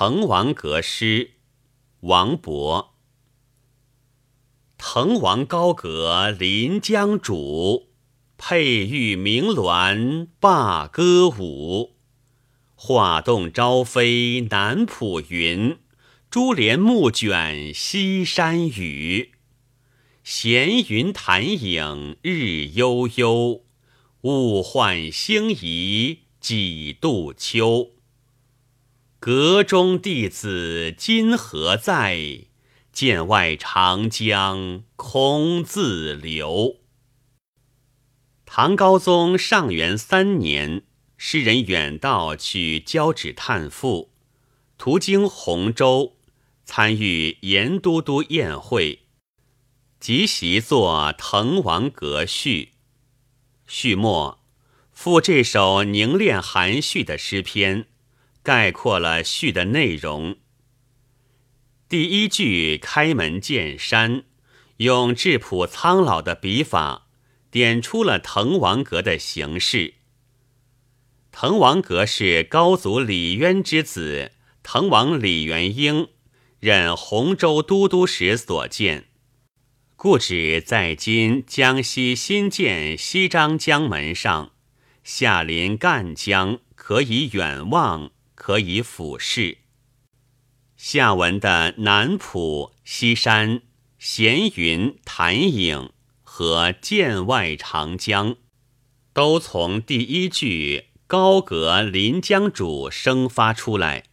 [0.00, 1.32] 滕王阁诗，
[2.02, 2.90] 王勃。
[4.76, 7.86] 滕王高阁临江渚，
[8.36, 11.96] 佩玉鸣鸾罢歌舞。
[12.76, 15.78] 画栋朝飞南浦云，
[16.30, 19.32] 珠帘暮卷西山雨。
[20.22, 23.64] 闲云潭影日悠悠，
[24.20, 27.97] 物换星移几度秋。
[29.20, 32.44] 阁中弟子今何在？
[32.92, 36.76] 剑外长江空自流。
[38.46, 40.84] 唐高宗上元三年，
[41.16, 44.12] 诗人远道去交趾探父，
[44.78, 46.16] 途经洪州，
[46.64, 49.00] 参与严都督宴会，
[49.98, 52.64] 即席作《滕王阁序》。
[53.66, 54.38] 序末
[54.92, 57.86] 附这首凝练含蓄的诗篇。
[58.42, 60.36] 概括了序的内容。
[61.88, 64.24] 第一句开门见山，
[64.78, 67.08] 用质朴苍老的笔法，
[67.50, 69.94] 点出了滕王阁的形式。
[71.30, 76.08] 滕王阁是高祖李渊之子滕王李元婴
[76.58, 79.06] 任洪州都督时所建，
[79.96, 84.52] 故址在今江西新建西张江门上，
[85.04, 88.10] 下临赣江，可以远望。
[88.38, 89.58] 可以俯视
[90.76, 93.62] 下文的南浦、西山、
[93.98, 95.90] 闲云、潭影
[96.22, 98.36] 和剑外长江，
[99.12, 104.04] 都从第一句“高阁临江渚”生发出来。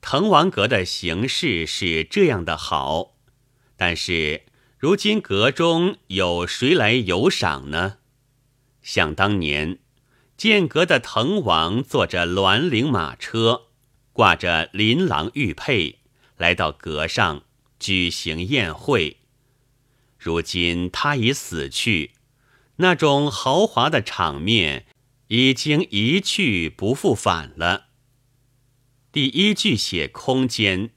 [0.00, 3.14] 滕王阁的形式是这样的好，
[3.76, 4.42] 但是
[4.76, 7.98] 如今阁中有谁来游赏呢？
[8.82, 9.78] 想当年。
[10.36, 13.68] 剑阁的滕王坐着銮铃马车，
[14.12, 16.00] 挂着琳琅玉佩，
[16.36, 17.44] 来到阁上
[17.78, 19.18] 举行宴会。
[20.18, 22.12] 如今他已死去，
[22.76, 24.86] 那种豪华的场面
[25.28, 27.86] 已经一去不复返了。
[29.12, 30.90] 第一句写空间，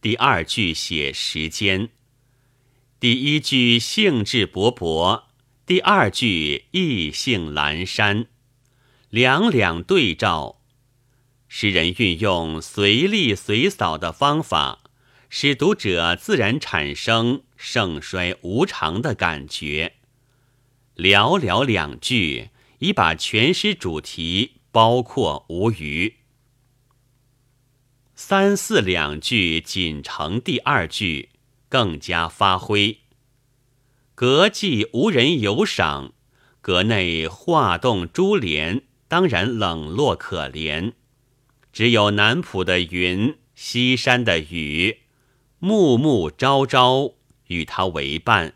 [0.00, 1.90] 第二句写时间。
[2.98, 5.24] 第一句兴致勃勃，
[5.66, 8.26] 第二句意兴阑珊。
[9.10, 10.60] 两两对照，
[11.48, 14.84] 诗人运用随立随扫的方法，
[15.28, 19.96] 使读者自然产生盛衰无常的感觉。
[20.94, 26.18] 寥寥两句，已把全诗主题包括无余。
[28.14, 31.30] 三四两句仅成第二句，
[31.68, 33.00] 更加发挥。
[34.14, 36.12] 阁既无人游赏，
[36.60, 38.84] 阁内画栋珠帘。
[39.10, 40.92] 当然冷落可怜，
[41.72, 44.98] 只有南浦的云、西山的雨，
[45.58, 47.14] 暮暮朝朝
[47.48, 48.54] 与他为伴。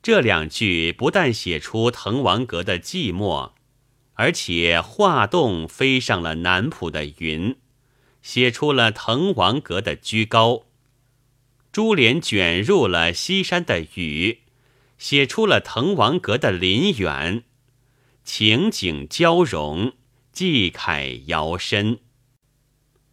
[0.00, 3.50] 这两句不但写出滕王阁的寂寞，
[4.12, 7.56] 而且画栋飞上了南浦的云，
[8.22, 10.66] 写出了滕王阁的居高；
[11.72, 14.42] 珠帘卷入了西山的雨，
[14.98, 17.42] 写出了滕王阁的林远。
[18.24, 19.94] 情景交融，
[20.32, 21.98] 寄慨遥深。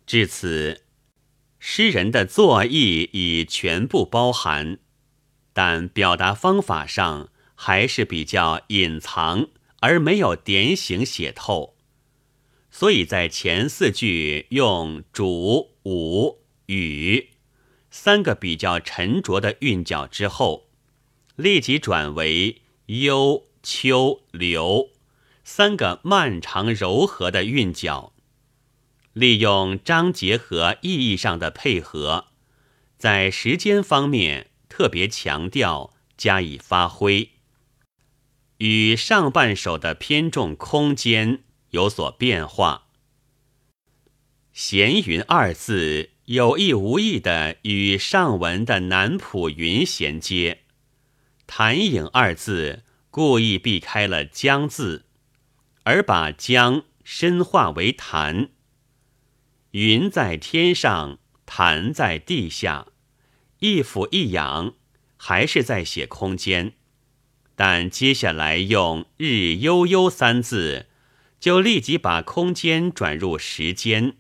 [0.06, 0.84] 至此，
[1.60, 4.80] 诗人的作意已全部包含，
[5.54, 9.48] 但表达方法上还是比较隐藏，
[9.80, 11.76] 而没有点醒写透。
[12.70, 17.30] 所以在前四句用主、武、雨
[17.90, 20.68] 三个比较沉着的韵脚之后，
[21.36, 24.90] 立即转为幽、秋、流。
[25.50, 28.12] 三个漫长柔和的韵脚，
[29.14, 32.26] 利用章节和意义上的配合，
[32.98, 37.32] 在时间方面特别强调加以发挥，
[38.58, 42.90] 与上半首的偏重空间有所变化。
[44.52, 50.66] 闲云二字有意无意的与上文的南浦云衔接，
[51.48, 55.06] 潭影二字故意避开了江字。
[55.88, 58.50] 而把江深化为潭，
[59.72, 62.88] 云在天上，潭在地下，
[63.60, 64.74] 一俯一仰，
[65.16, 66.74] 还是在写空间。
[67.56, 70.88] 但接下来用“日悠悠”三字，
[71.40, 74.18] 就立即把空间转入时间，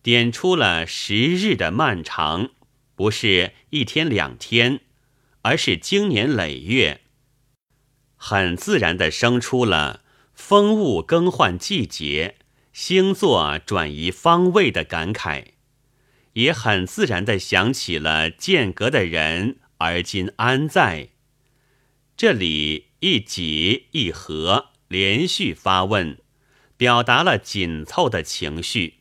[0.00, 2.50] 点出了时日的漫长，
[2.94, 4.82] 不是一天两天，
[5.42, 7.00] 而是经年累月，
[8.14, 10.04] 很自然的生出了。
[10.38, 12.36] 风物更换季节，
[12.72, 15.46] 星座转移方位的感慨，
[16.34, 21.08] 也很自然地想起了间隔的人，而今安在？
[22.16, 26.16] 这里一几一合连续发问，
[26.76, 29.00] 表达了紧凑的情绪。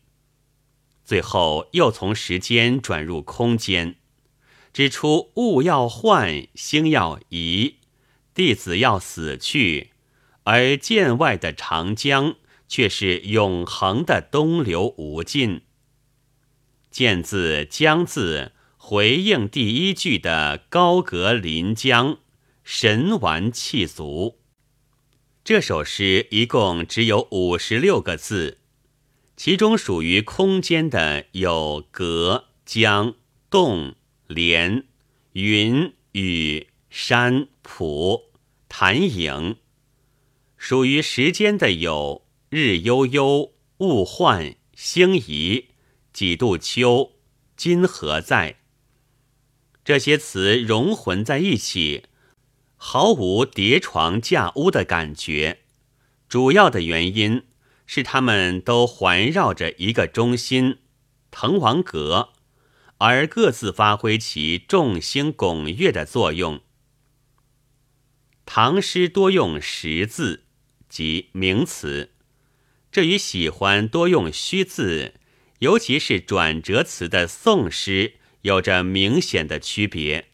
[1.06, 3.98] 最后又从时间转入空间，
[4.74, 7.76] 指出物要换，星要移，
[8.34, 9.92] 弟子要死去，
[10.50, 12.38] 而剑外的长江
[12.70, 15.64] 却是永恒的东流无尽。
[16.90, 22.20] 剑字、江字回应第一句的高阁临江。
[22.64, 24.40] 神完气足。
[25.44, 28.60] 这首诗一共只有五十六个字，
[29.36, 33.16] 其中属于空间的有阁、江、
[33.50, 33.96] 洞、
[34.28, 34.86] 连、
[35.34, 38.32] 云、雨、山、浦、
[38.68, 39.56] 潭影；
[40.70, 45.70] 属于时间的有日悠悠、物换、星移、
[46.12, 47.14] 几度秋、
[47.56, 48.58] 今何在。
[49.86, 52.04] 这些词融混在一起。
[52.76, 55.62] 毫无叠床架屋的感觉，
[56.28, 57.46] 主要的原因
[57.86, 60.80] 是它们都环绕着一个中心——
[61.32, 62.34] 滕王阁，
[62.98, 66.60] 而各自发挥其众星拱月的作用。
[68.46, 70.44] 唐诗多用十字，
[70.90, 72.12] 及名词，
[72.92, 75.16] 这与喜欢多用虚字，
[75.60, 80.30] 尤其是转折词的宋诗有着明显的区别。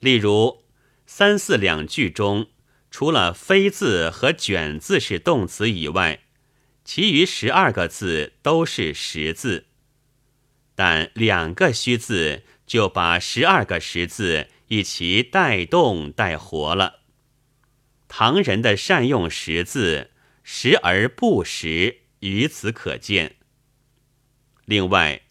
[0.00, 0.64] 例如。
[1.10, 2.48] 三四两句中，
[2.90, 6.20] 除了“飞”字和“卷”字是动词以外，
[6.84, 9.64] 其余十二个字都是实字。
[10.74, 17.00] 但两个虚字就把十二个实字一起带动带活了。
[18.08, 20.10] 唐人的善用实字，
[20.42, 23.36] 实而不实，于此可见。
[24.64, 25.22] 另外，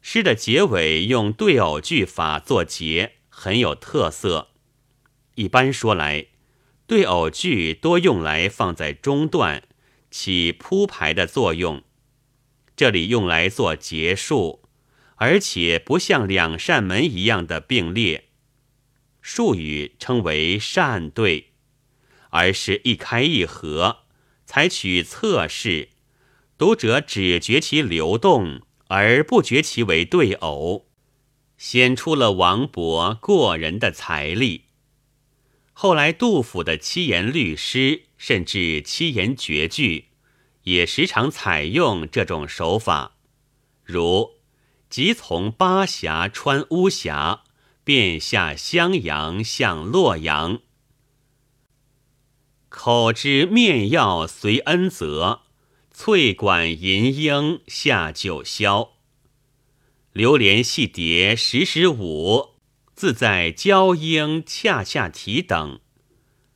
[0.00, 4.50] 诗的结尾用对偶句法作结，很有特色。
[5.34, 6.26] 一般说来，
[6.86, 9.64] 对偶句多用来放在中段，
[10.10, 11.82] 起铺排的作用。
[12.76, 14.68] 这里用来做结束，
[15.16, 18.28] 而且不像两扇门一样的并列。
[19.20, 21.52] 术语称为扇对，
[22.36, 24.00] 而是一开一合，
[24.44, 25.88] 采取侧式，
[26.58, 30.86] 读者只觉其流动，而不觉其为对偶，
[31.56, 34.64] 显出了王勃过人的才力。
[35.72, 40.08] 后来，杜甫的七言律诗，甚至七言绝句，
[40.64, 43.16] 也时常采用这种手法，
[43.82, 44.36] 如
[44.90, 47.44] “即从巴峡穿巫峡，
[47.82, 50.60] 便下襄阳向洛阳
[52.76, 55.40] ”，“口之面要随恩泽，
[55.90, 58.90] 翠管银缨下九霄
[60.12, 62.50] ”，“流连戏蝶时时舞。”
[62.94, 65.80] 自在娇莺恰恰啼等，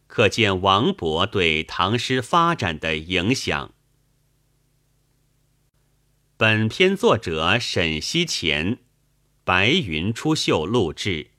[0.07, 3.73] 可见王勃对唐诗发展的影响。
[6.37, 8.79] 本篇作者沈西前，
[9.43, 11.30] 白云出岫录制。